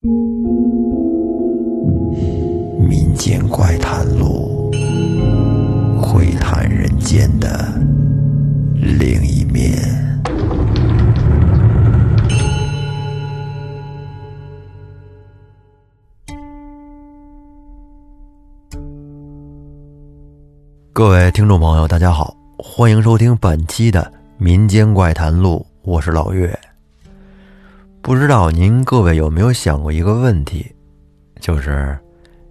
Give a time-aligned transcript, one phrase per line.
[0.00, 0.12] 民
[3.16, 4.70] 间怪谈录，
[6.00, 7.68] 会谈人间的
[8.78, 9.76] 另一面。
[20.92, 24.00] 各位听众朋友，大家好，欢迎收听本期的
[24.38, 26.56] 《民间怪谈录》，我是老岳。
[28.08, 30.74] 不知道您各位有没有想过一个问题，
[31.40, 31.94] 就是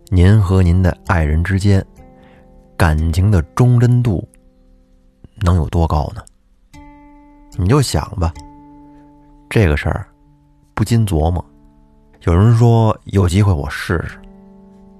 [0.09, 1.83] 您和您的爱人之间
[2.77, 4.23] 感情的忠贞度
[5.37, 6.21] 能有多高呢？
[7.57, 8.31] 你就想吧，
[9.49, 10.07] 这个事儿
[10.75, 11.43] 不禁琢磨。
[12.25, 14.19] 有人说有机会我试试，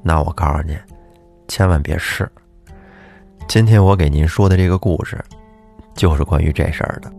[0.01, 0.75] 那我告诉你，
[1.47, 2.27] 千万别试。
[3.47, 5.23] 今天我给您说的这个故事，
[5.93, 7.13] 就是关于这事儿的。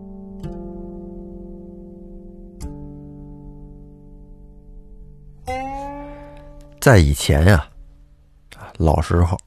[6.79, 7.67] 在以前呀，
[8.77, 9.37] 老时候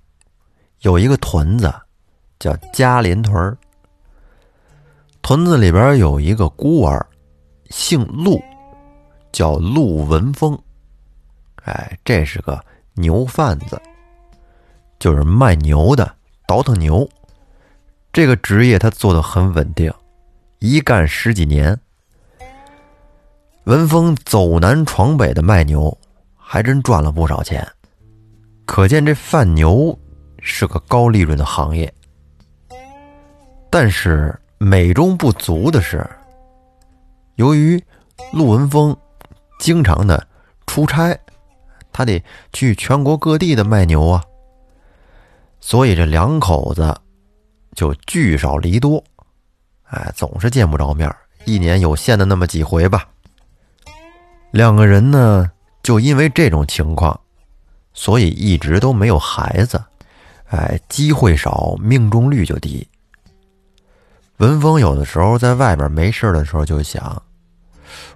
[0.80, 1.72] 有一个屯子
[2.38, 3.56] 叫嘉林屯儿，
[5.22, 7.04] 屯子里边有一个孤儿，
[7.70, 8.38] 姓陆，
[9.32, 10.58] 叫陆文峰。
[11.64, 12.62] 哎，这是个
[12.94, 13.80] 牛贩子，
[14.98, 16.14] 就是卖牛的。
[16.46, 17.08] 倒腾牛，
[18.12, 19.90] 这个职业他做的很稳定，
[20.58, 21.80] 一干十几年。
[23.64, 25.96] 文峰走南闯北的卖牛，
[26.52, 27.66] 还真赚了不少钱。
[28.66, 29.98] 可见这贩牛
[30.42, 31.90] 是个高利润的行业。
[33.70, 36.06] 但是美中不足的是，
[37.36, 37.82] 由于
[38.34, 38.94] 陆文峰
[39.58, 40.28] 经常的
[40.66, 41.18] 出差，
[41.90, 42.22] 他得
[42.52, 44.22] 去全国各地的卖牛啊。
[45.58, 46.94] 所以这两口子
[47.74, 49.02] 就聚少离多，
[49.84, 51.10] 哎，总是见不着面
[51.46, 53.08] 一年有限的那么几回吧。
[54.50, 55.50] 两个人呢，
[55.82, 57.18] 就因为这种情况，
[57.92, 59.82] 所以一直都没有孩子，
[60.46, 62.86] 哎，机会少，命中率就低。
[64.38, 67.22] 文峰有的时候在外边没事的时候就想，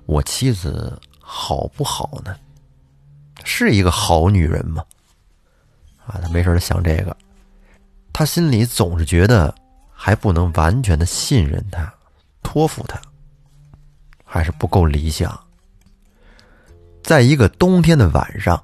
[0.07, 2.37] 我妻子好不好呢？
[3.45, 4.85] 是一个好女人吗？
[6.07, 7.17] 啊，他没事就想这个。
[8.13, 9.55] 他心里总是觉得
[9.93, 11.93] 还不能完全的信任他，
[12.43, 13.01] 托付他，
[14.25, 15.39] 还是不够理想。
[17.07, 18.61] 在一个冬天的晚上，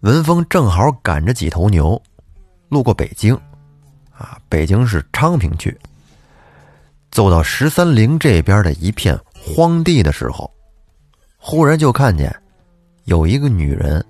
[0.00, 2.00] 文峰正好赶着几头牛，
[2.68, 3.34] 路过北京，
[4.10, 5.74] 啊，北京市昌平区，
[7.10, 10.52] 走到十三陵这边的一片荒地的时候，
[11.38, 12.30] 忽然就看见
[13.04, 14.04] 有一个女人。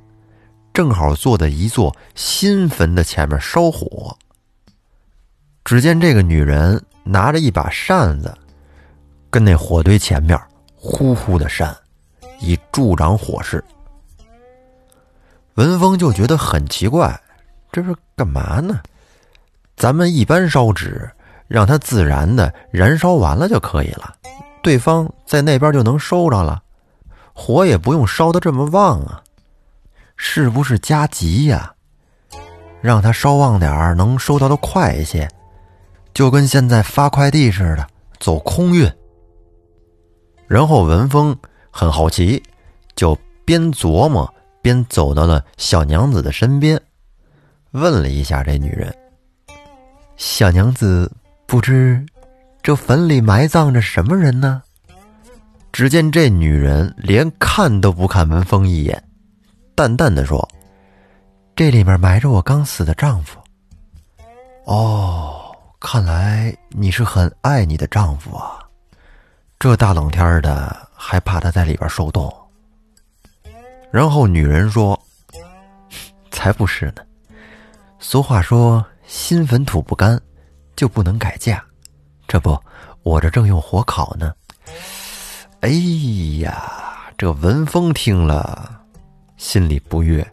[0.74, 4.16] 正好坐在一座新坟的前面烧火。
[5.64, 8.36] 只见这个女人拿着一把扇子，
[9.30, 10.36] 跟那火堆前面
[10.74, 11.76] 呼呼的扇，
[12.42, 13.64] 以助长火势。
[15.54, 17.18] 文峰就觉得很奇怪，
[17.70, 18.80] 这是干嘛呢？
[19.76, 21.10] 咱们一般烧纸，
[21.48, 24.14] 让它自然的燃烧完了就可以了，
[24.62, 26.62] 对方在那边就能收着了，
[27.32, 29.22] 火也不用烧的这么旺啊。
[30.16, 31.74] 是不是加急呀？
[32.80, 35.28] 让它烧旺点儿，能收到的快一些，
[36.14, 37.86] 就跟现在发快递似的，
[38.20, 38.90] 走空运。
[40.46, 41.36] 然后文峰
[41.72, 42.40] 很好奇，
[42.94, 46.80] 就边琢磨边走到了小娘子的身边，
[47.70, 48.94] 问了一下这女人
[50.16, 51.10] ：“小娘子，
[51.46, 52.04] 不知
[52.62, 54.62] 这坟里埋葬着什么人呢？”
[55.72, 59.02] 只见这女人连看都不看文峰一眼。
[59.74, 60.46] 淡淡的说
[61.56, 63.38] ：“这里面埋着我刚死的丈夫。”
[64.66, 68.58] 哦，看来你是很爱你的丈夫啊！
[69.58, 72.32] 这大冷天的，还怕他在里边受冻？
[73.90, 74.98] 然后女人说
[76.30, 77.02] ：“才不是呢！
[77.98, 80.18] 俗话说，新坟土不干，
[80.76, 81.62] 就不能改嫁。
[82.28, 82.56] 这不，
[83.02, 84.32] 我这正用火烤呢。”
[85.60, 85.70] 哎
[86.38, 88.80] 呀，这文峰听了。
[89.36, 90.24] 心里不悦，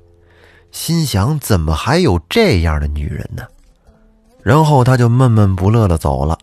[0.71, 3.43] 心想：怎么还有这样的女人呢？
[4.43, 6.37] 然后他就闷闷不乐的走了。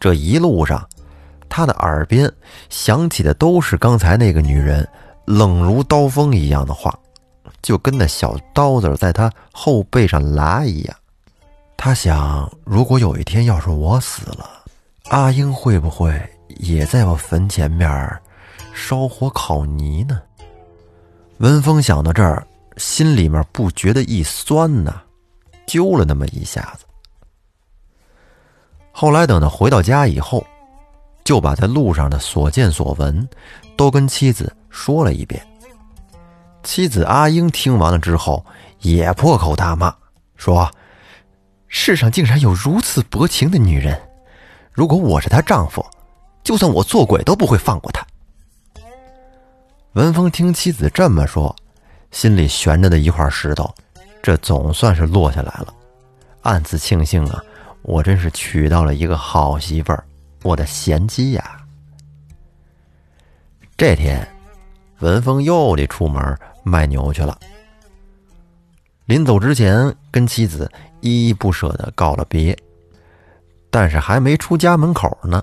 [0.00, 0.88] 这一路上，
[1.54, 2.32] 他的耳边
[2.70, 4.88] 响起的都是刚才那个女人
[5.26, 6.98] 冷如刀锋一样的话，
[7.60, 10.96] 就跟那小刀子在他后背上拉一样。
[11.76, 14.64] 他想：如果有一天要是我死了，
[15.10, 16.18] 阿英会不会
[16.48, 17.86] 也在我坟前面
[18.72, 20.22] 烧火烤泥呢？
[21.36, 22.46] 文峰想到这儿，
[22.78, 25.02] 心里面不觉得一酸呢，
[25.66, 26.86] 揪了那么一下子。
[28.90, 30.42] 后来等他回到家以后，
[31.24, 33.28] 就把在路上的所见所闻
[33.76, 35.44] 都跟妻子说了一遍。
[36.62, 38.44] 妻子阿英听完了之后，
[38.80, 39.94] 也破口大骂，
[40.36, 40.70] 说
[41.68, 44.00] ：“世上竟然有如此薄情的女人！
[44.72, 45.84] 如果我是她丈夫，
[46.44, 48.06] 就算我做鬼都不会放过她。”
[49.94, 51.54] 文峰听妻子这么说，
[52.10, 53.74] 心里悬着的一块石头，
[54.22, 55.74] 这总算是落下来了，
[56.42, 57.42] 暗自庆幸啊，
[57.82, 60.04] 我真是娶到了一个好媳妇儿，
[60.42, 61.60] 我的贤妻呀！
[63.76, 64.26] 这天，
[65.00, 67.38] 文峰又得出门卖牛去了。
[69.06, 72.56] 临走之前，跟妻子依依不舍的告了别，
[73.70, 75.42] 但是还没出家门口呢，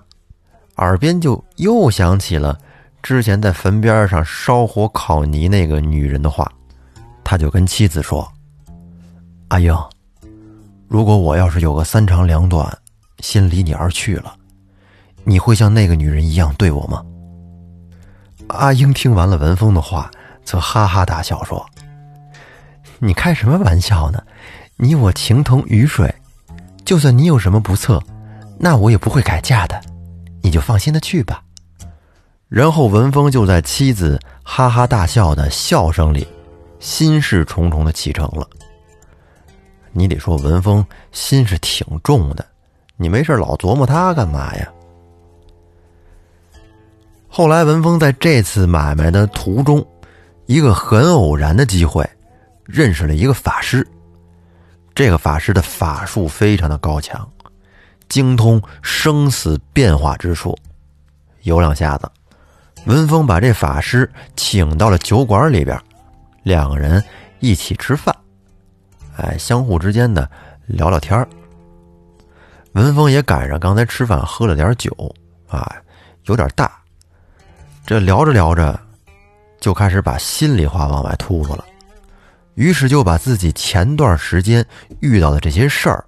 [0.78, 2.58] 耳边就又响起了。
[3.02, 6.50] 之前在坟边上烧火烤泥那个女人的话，
[7.24, 8.30] 他就跟妻子说
[9.50, 9.74] ：“阿英，
[10.88, 12.78] 如果我要是有个三长两短，
[13.20, 14.36] 先离你而去了，
[15.30, 17.06] 你会像那个女人一样对我吗？”
[18.50, 20.10] 阿英听完了文峰的话，
[20.44, 21.64] 则哈哈大笑说
[22.98, 24.24] ：“你开什么玩笑呢？
[24.76, 26.12] 你我情同鱼水，
[26.84, 28.02] 就算你有什么不测，
[28.58, 29.80] 那我也不会改嫁的，
[30.42, 31.44] 你就放心的去吧。”
[32.50, 36.28] 然后文峰就在妻子哈哈大笑的笑声里，
[36.80, 38.50] 心事重重的启程了。
[39.92, 42.44] 你得说文峰心是挺重的，
[42.98, 44.68] 你没事老琢磨他干嘛呀？
[47.40, 49.82] 后来文峰在这次买卖的途中，
[50.46, 52.06] 一个很偶然的机会，
[52.66, 53.88] 认识了一个法师。
[54.94, 57.26] 这个法师的法术非常的高强，
[58.10, 60.54] 精通生死变化之术，
[61.44, 62.12] 有两下子。
[62.86, 65.82] 文峰把这法师请到了酒馆里边，
[66.44, 67.02] 两个人
[67.40, 68.14] 一起吃饭，
[69.16, 70.30] 哎，相互之间的
[70.66, 71.26] 聊聊天
[72.74, 74.92] 文峰也赶上刚才吃饭喝了点酒，
[75.48, 75.74] 啊，
[76.26, 76.70] 有点大。
[77.86, 78.80] 这聊着聊着，
[79.60, 81.66] 就开始把心里话往外吐了，
[82.56, 84.66] 于是就把自己前段时间
[85.00, 86.06] 遇到的这些事儿，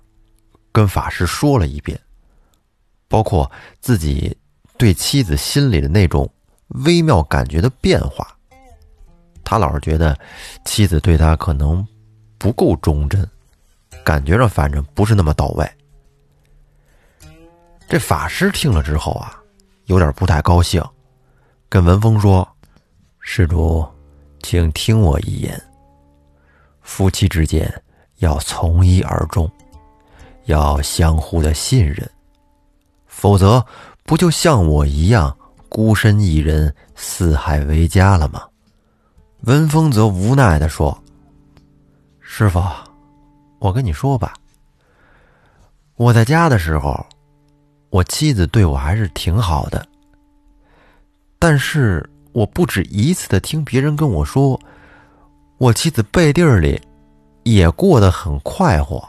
[0.71, 2.00] 跟法师说了一遍，
[3.07, 4.35] 包括自己
[4.77, 6.31] 对妻子心里的那种。
[6.85, 8.25] 微妙感觉的变化，
[9.44, 10.17] 他老是觉得
[10.63, 11.85] 妻子对他可能
[12.38, 13.29] 不够忠贞，
[14.06, 15.69] 感觉上反正不是那么到位。
[17.89, 19.38] 这法师听了之后啊，
[19.88, 20.81] 有点不太高兴，
[21.71, 22.45] 跟文峰说
[23.21, 23.88] ：“施主，
[24.44, 25.57] 请听我一言，
[26.81, 27.73] 夫妻之间
[28.18, 29.50] 要从一而终，
[30.47, 32.06] 要相互的信任，
[33.07, 33.65] 否则
[34.03, 35.33] 不就像我一样。”
[35.69, 38.44] 孤身一人，四海为家了吗？
[39.44, 41.01] 文峰则无奈的说
[42.19, 42.62] ：“师傅，
[43.59, 44.33] 我跟你说吧，
[45.95, 47.06] 我在家的时候，
[47.89, 49.88] 我妻子对我还是挺好的。
[51.41, 54.61] 但是我不止一次的听别人跟我说，
[55.57, 56.79] 我妻子背地里
[57.41, 59.03] 也过得很快活，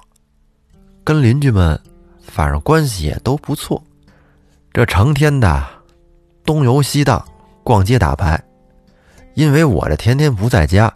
[1.04, 1.78] 跟邻居们
[2.22, 3.84] 反正关系也都不错。
[4.72, 5.62] 这成天的。”
[6.44, 7.24] 东游西荡，
[7.62, 8.42] 逛街打牌，
[9.34, 10.92] 因为我这天天不在家，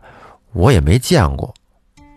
[0.55, 1.55] 我也没见过，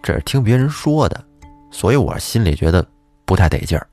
[0.01, 1.23] 这是听别人说的，
[1.69, 2.83] 所以我心里觉得
[3.25, 3.85] 不太得劲儿。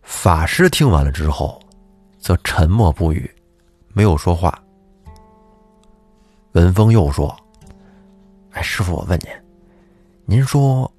[0.00, 1.60] 法师听完了之后，
[2.18, 3.30] 则沉默不语，
[3.94, 4.62] 没有说话。
[6.52, 7.34] 文峰又说
[8.52, 9.30] ：“哎，师傅，我问您，
[10.24, 10.92] 您说，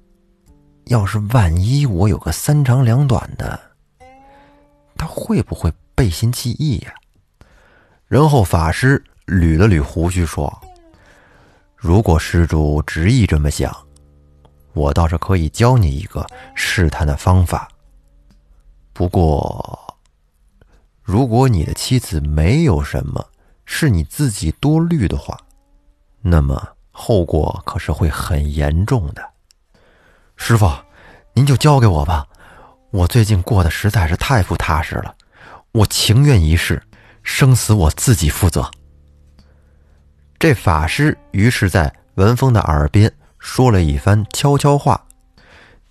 [0.86, 3.58] 要是万一我有个三长两短的？”
[4.96, 6.92] 他会不会背信弃义呀？
[8.06, 10.52] 然后法师捋了捋胡须说
[11.76, 13.74] ：“如果施主执意这么想，
[14.72, 17.68] 我倒是可以教你一个试探的方法。
[18.92, 19.89] 不过，
[21.10, 23.26] 如果你的妻子没有什么，
[23.64, 25.36] 是你自己多虑的话，
[26.20, 29.28] 那么后果可是会很严重的。
[30.36, 30.70] 师傅，
[31.32, 32.24] 您就交给我吧。”
[32.92, 35.12] 我最近过得实在是太不踏实了，
[35.72, 36.80] 我情愿一试，
[37.24, 38.70] 生死我自己负责。
[40.38, 45.04] 这法师于是在文峰的耳边说了一番悄悄话，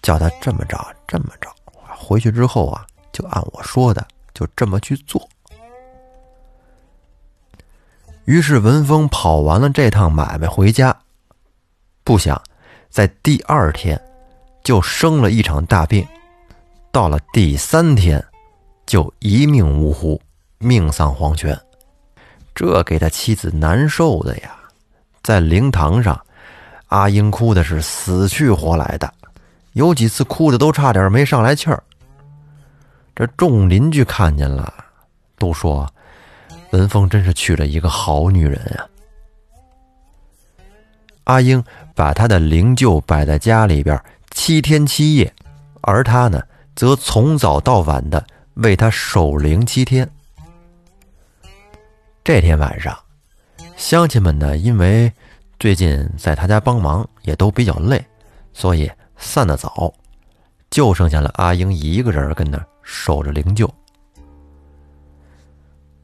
[0.01, 1.53] 叫他这么着这么着，
[1.97, 4.07] 回去之后啊，就按我说的，
[4.39, 5.27] 就这么去做。
[8.23, 10.95] 于是文峰跑完了这趟买卖回家，
[12.05, 12.41] 不想
[12.89, 13.99] 在第二天
[14.63, 16.07] 就生了一场大病。
[16.89, 18.23] 到了第三天，
[18.85, 20.21] 就一命呜呼，
[20.57, 21.59] 命丧黄泉。
[22.55, 24.57] 这给他妻子难受的呀，
[25.21, 26.17] 在灵堂上，
[26.87, 29.13] 阿英哭的是死去活来的，
[29.73, 31.83] 有几次哭的都差点没上来气儿。
[33.19, 34.73] 这众邻居看见了，
[35.37, 35.85] 都说
[36.69, 38.87] 文峰真是娶了一个好女人呀。
[41.25, 41.61] 阿英
[41.93, 45.33] 把他的灵柩摆在家里边七天七夜，
[45.81, 46.41] 而他呢，
[46.77, 50.09] 则从早到晚的为他守灵七天。
[52.23, 52.97] 这天晚上，
[53.75, 55.11] 乡亲们呢，因为
[55.59, 58.01] 最近在他家帮忙，也都比较累，
[58.53, 59.93] 所以散得早，
[60.69, 62.57] 就剩下了阿英一个人跟那
[62.91, 63.69] 守着灵柩。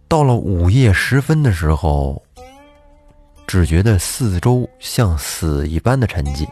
[0.07, 2.21] 到了午夜时分的时候，
[3.47, 6.47] 只觉得四周像死一般的沉寂，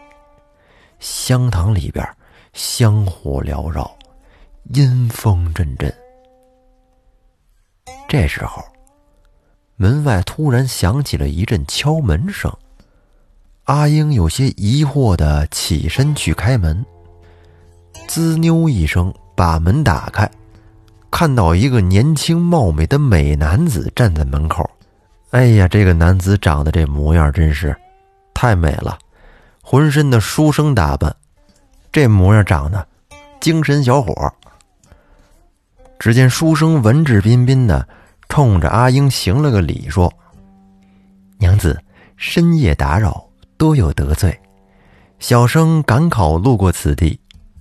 [1.00, 2.04] 香堂里边
[2.54, 3.96] 香火缭绕，
[4.74, 5.94] 阴风阵阵。
[8.08, 8.64] 这时候。
[9.76, 12.56] 门外突然响起了一阵敲门声，
[13.64, 16.86] 阿英有些疑惑的起身去开门，
[18.08, 20.30] 滋妞一声把门打开，
[21.12, 24.70] 看到一个年轻貌美的美男子站在门口。
[25.32, 27.76] 哎呀，这个男子长得这模样真是
[28.34, 28.98] 太美了，
[29.62, 31.16] 浑身的书生打扮，
[31.92, 32.88] 这模样长得
[33.40, 34.34] 精神小伙。
[36.00, 37.88] 只见书生文质彬彬的。
[38.30, 40.12] 冲着阿英行了个礼，说
[41.38, 41.80] ：“娘子，
[42.18, 43.24] 深夜打扰，
[43.58, 44.36] 多有得罪。
[45.20, 47.20] 小生赶考路过此地，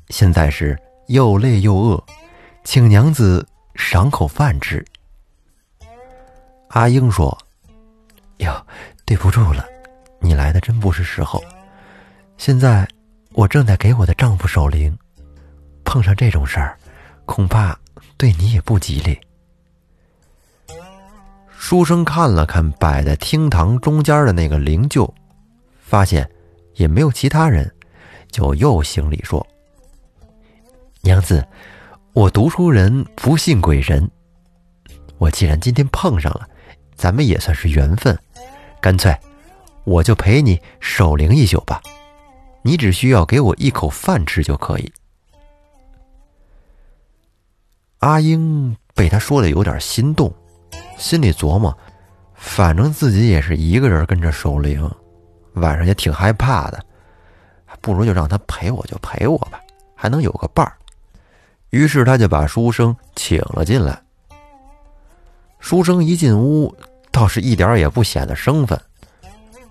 [0.08, 2.02] 现在是又累又饿，
[2.64, 4.84] 请娘子赏口饭吃。”
[6.68, 7.36] 阿英说
[8.38, 8.66] ：“哟，
[9.04, 9.66] 对不住了，
[10.20, 11.42] 你来的真不是时候。
[12.38, 12.88] 现在
[13.32, 14.96] 我正在给我的丈夫守灵，
[15.84, 16.78] 碰上这种事儿，
[17.26, 17.78] 恐怕
[18.16, 19.20] 对你也不吉利。”
[21.50, 25.08] 书生看了看摆在厅堂中间的那个灵柩，
[25.80, 26.28] 发现
[26.74, 27.72] 也没有其他人，
[28.30, 29.46] 就又行礼说
[31.22, 31.46] ：“字，
[32.12, 34.10] 我读书人不信鬼神，
[35.16, 36.46] 我既然今天碰上了，
[36.94, 38.18] 咱们也算是缘分，
[38.80, 39.16] 干脆
[39.84, 41.80] 我就陪你守灵一宿吧。
[42.62, 44.92] 你只需要给我一口饭吃就可以。”
[48.00, 50.30] 阿英被他说的有点心动。
[50.98, 51.76] 心里琢磨，
[52.34, 54.88] 反正自己也是一个人跟着守灵，
[55.54, 56.84] 晚上也挺害怕的，
[57.80, 59.60] 不如就让他陪我，就陪我吧，
[59.96, 60.76] 还能有个伴儿。
[61.72, 64.00] 于是他就把书生请了进来。
[65.58, 66.74] 书生一进屋，
[67.10, 68.80] 倒是一点也不显得生分。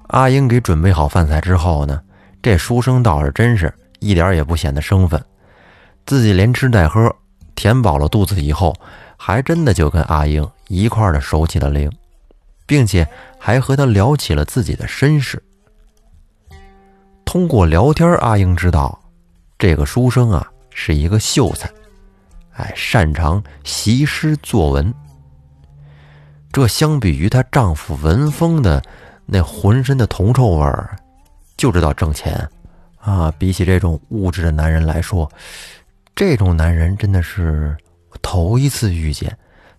[0.07, 2.01] 阿英给准备好饭菜之后呢，
[2.41, 5.23] 这书生倒是真是一点也不显得生分，
[6.05, 7.15] 自己连吃带喝，
[7.55, 8.75] 填饱了肚子以后。
[9.23, 11.87] 还真的就跟阿英一块儿的守起了灵，
[12.65, 15.39] 并且还和他聊起了自己的身世。
[17.23, 18.99] 通过聊天，阿英知道
[19.59, 21.69] 这个书生啊是一个秀才，
[22.53, 24.93] 哎，擅长习诗作文。
[26.51, 28.81] 这相比于她丈夫文风的
[29.25, 30.95] 那浑身的铜臭味儿，
[31.57, 32.47] 就知道挣钱
[32.97, 33.31] 啊。
[33.37, 35.31] 比起这种物质的男人来说，
[36.15, 37.77] 这种男人真的是。
[38.21, 39.35] 头一次遇见，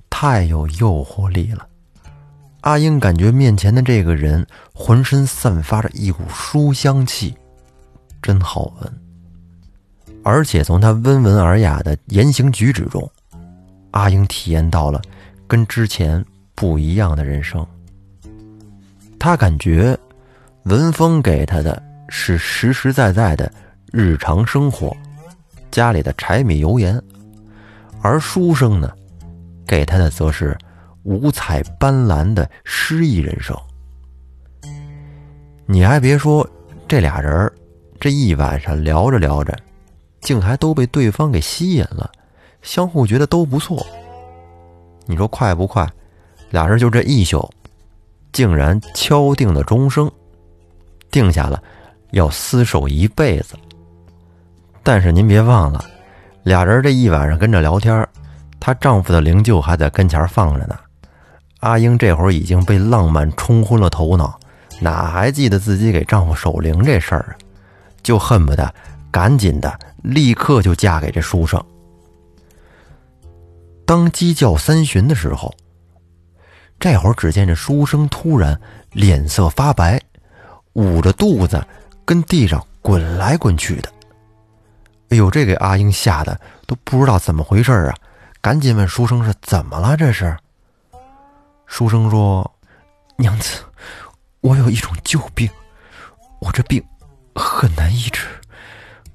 [0.08, 1.68] 太有诱惑力了。
[2.62, 7.36] 阿英感觉面前的这个人浑身散发着一股书香气，
[8.22, 9.01] 真好闻。
[10.24, 13.10] 而且从他温文尔雅的言行举止中，
[13.90, 15.02] 阿英体验到了
[15.46, 16.24] 跟之前
[16.54, 17.66] 不一样的人生。
[19.18, 19.96] 他感觉
[20.64, 23.50] 文峰给他的是实实在在的
[23.92, 24.96] 日常生活，
[25.70, 27.00] 家里的柴米油盐。
[28.00, 28.92] 而书生呢，
[29.66, 30.56] 给他的则是
[31.04, 33.56] 五彩斑斓的诗意人生。
[35.66, 36.48] 你还别说，
[36.86, 37.50] 这俩人
[38.00, 39.56] 这一晚上聊着聊着，
[40.22, 42.10] 竟还都被对方给吸引了，
[42.62, 43.84] 相互觉得都不错。
[45.04, 45.86] 你说快不快？
[46.50, 47.50] 俩人就这一宿，
[48.32, 50.10] 竟然敲定了终生，
[51.10, 51.62] 定下了
[52.12, 53.54] 要厮守一辈子。
[54.82, 55.84] 但是您别忘了。
[56.44, 58.06] 俩人这一晚上跟着聊天，
[58.58, 60.78] 她丈夫的灵柩还在跟前放着呢。
[61.60, 64.38] 阿英这会儿已经被浪漫冲昏了头脑，
[64.80, 67.34] 哪还记得自己给丈夫守灵这事儿啊？
[68.02, 68.74] 就恨不得
[69.12, 71.62] 赶紧的立刻就嫁给这书生。
[73.84, 75.54] 当鸡叫三旬的时候，
[76.80, 78.58] 这会儿只见这书生突然
[78.92, 80.00] 脸色发白，
[80.72, 81.64] 捂着肚子
[82.04, 83.92] 跟地上滚来滚去的。
[85.10, 87.94] 哎呦，这给阿英吓得都不知道怎么回事啊！
[88.40, 89.94] 赶紧问书生是怎么了？
[89.96, 90.34] 这是。
[91.66, 92.50] 书生说
[93.16, 93.62] ：“娘子，
[94.40, 95.48] 我有一种旧病，
[96.40, 96.82] 我这病
[97.34, 98.26] 很难医治，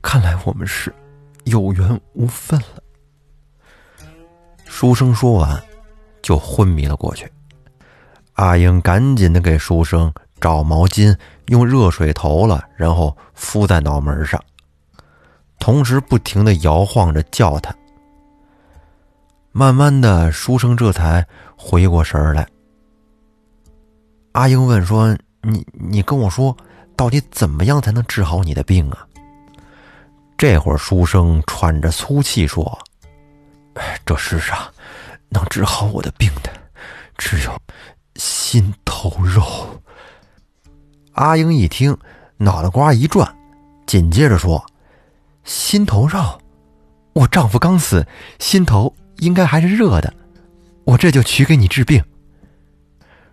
[0.08, 0.94] 看来我们是
[1.44, 2.82] 有缘无分了。”
[4.64, 5.62] 书生说完，
[6.22, 7.30] 就昏迷了过去。
[8.36, 10.10] 阿英赶紧的给书生
[10.40, 11.14] 找毛巾，
[11.48, 14.42] 用热水投了，然后敷在脑门上，
[15.60, 17.76] 同时不停的摇晃着叫他。
[19.52, 22.48] 慢慢的，书生这才回过神来。
[24.32, 26.56] 阿英问说：“你你跟我说，
[26.96, 29.06] 到底怎么样才能治好你的病啊？”
[30.38, 32.78] 这会儿，书生喘着粗气说
[34.06, 34.56] ：“这世上
[35.30, 36.52] 能治好我的病的，
[37.18, 37.52] 只有
[38.16, 39.82] 心头肉。”
[41.14, 41.98] 阿英一听，
[42.38, 43.36] 脑袋瓜一转，
[43.88, 44.64] 紧接着说
[45.44, 46.40] ：“心头肉，
[47.14, 48.06] 我丈夫刚死，
[48.38, 50.14] 心头应该还是热的，
[50.84, 52.04] 我这就取给你治病。”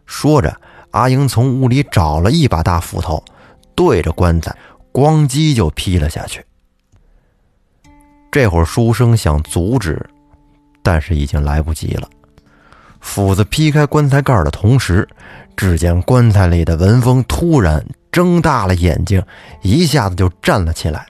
[0.06, 0.58] 说着，
[0.92, 3.22] 阿英从屋里找了一把大斧头，
[3.74, 4.56] 对着棺材
[4.90, 6.42] 咣叽就劈了下去。
[8.34, 10.04] 这会儿，书生想阻止，
[10.82, 12.10] 但是已经来不及了。
[13.00, 15.08] 斧子劈开棺材盖的同时，
[15.56, 19.22] 只见棺材里的文峰突然睁大了眼睛，
[19.62, 21.06] 一下子就站了起来，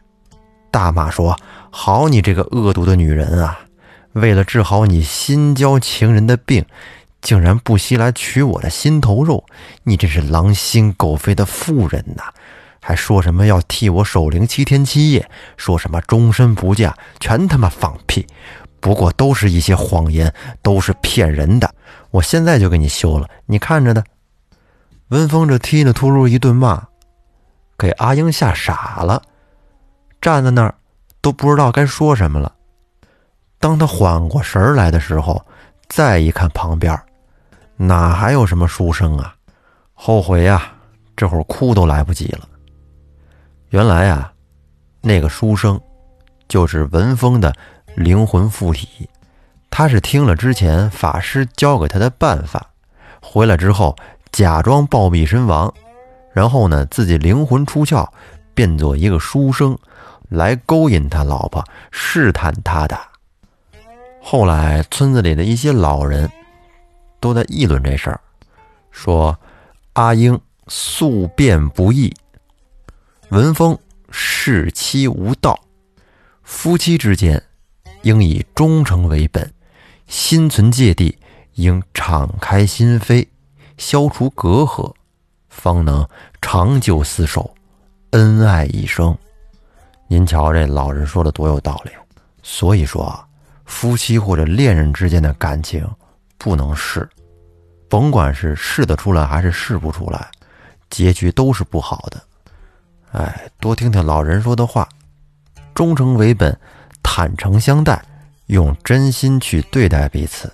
[0.70, 1.34] 大骂说
[1.72, 3.58] ：“好你这个恶毒的女人啊！
[4.12, 6.62] 为了治好你新交情人的病，
[7.22, 9.42] 竟然不惜来取我的心头肉！
[9.82, 12.24] 你真是狼心狗肺的妇人呐！”
[12.86, 15.26] 还说什么要替我守灵七天七夜，
[15.56, 18.26] 说什么终身不嫁，全他妈放屁！
[18.78, 21.74] 不过都是一些谎言，都是骗人的。
[22.10, 24.04] 我现在就给你休了，你看着呢。
[25.08, 26.86] 文峰这踢了秃噜一顿骂，
[27.78, 29.22] 给阿英吓傻了，
[30.20, 30.74] 站在那儿
[31.22, 32.52] 都不知道该说什么了。
[33.58, 35.42] 当他缓过神来的时候，
[35.88, 36.94] 再一看旁边，
[37.78, 39.34] 哪还有什么书生啊？
[39.94, 40.70] 后悔呀，
[41.16, 42.46] 这会儿哭都来不及了。
[43.74, 44.32] 原来啊，
[45.00, 45.80] 那个书生
[46.46, 47.52] 就是文峰的
[47.96, 49.10] 灵魂附体。
[49.68, 52.70] 他是听了之前法师教给他的办法，
[53.20, 53.96] 回来之后
[54.30, 55.74] 假装暴毙身亡，
[56.32, 58.08] 然后呢自己灵魂出窍，
[58.54, 59.76] 变作一个书生
[60.28, 62.96] 来勾引他老婆，试探他的。
[64.22, 66.30] 后来村子里的一些老人
[67.18, 68.20] 都在议论这事儿，
[68.92, 69.36] 说
[69.94, 72.14] 阿英宿变不易。
[73.34, 73.76] 文风
[74.10, 75.58] 视妻无道，
[76.44, 77.42] 夫妻之间
[78.02, 79.52] 应以忠诚为本，
[80.06, 81.18] 心存芥蒂，
[81.54, 83.26] 应敞开心扉，
[83.76, 84.94] 消除隔阂，
[85.48, 86.08] 方能
[86.40, 87.52] 长久厮守，
[88.10, 89.18] 恩爱一生。
[90.06, 91.90] 您瞧，这老人说的多有道理。
[92.40, 93.26] 所以说啊，
[93.64, 95.84] 夫妻或者恋人之间的感情
[96.38, 97.08] 不能试，
[97.88, 100.30] 甭管是试得出来还是试不出来，
[100.88, 102.22] 结局都是不好的。
[103.14, 104.88] 哎，多听听老人说的话，
[105.72, 106.58] 忠诚为本，
[107.00, 108.04] 坦诚相待，
[108.46, 110.52] 用真心去对待彼此，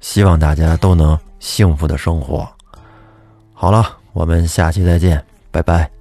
[0.00, 2.48] 希望大家都能幸福的生活。
[3.52, 5.97] 好了，我们下期再见，拜拜。